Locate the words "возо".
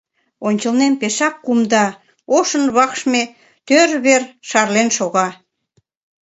4.97-5.27